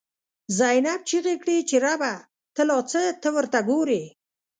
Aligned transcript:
«زینب» 0.57 1.01
چیغی 1.09 1.35
کړی 1.41 1.57
چه 1.69 1.77
ربه، 1.85 2.13
ته 2.55 2.61
لا 2.69 2.77
څه 2.91 3.01
ته 3.21 3.29
ورته 3.35 3.59
گوری 3.69 4.03